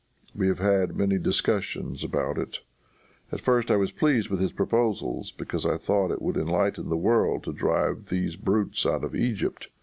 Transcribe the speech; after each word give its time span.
We 0.33 0.47
have 0.47 0.57
had 0.57 0.95
many 0.95 1.19
discussions 1.19 2.03
about 2.03 2.39
it. 2.39 2.61
At 3.31 3.39
first 3.39 3.69
I 3.69 3.75
was 3.75 3.91
pleased 3.91 4.31
with 4.31 4.39
his 4.39 4.51
proposals, 4.51 5.29
because 5.31 5.63
I 5.63 5.77
thought 5.77 6.09
it 6.09 6.23
would 6.23 6.37
enlighten 6.37 6.89
the 6.89 6.97
world 6.97 7.43
to 7.43 7.53
drive 7.53 8.07
these 8.07 8.35
brutes 8.35 8.83
out 8.87 9.03
of 9.03 9.13
Egypt. 9.13 9.67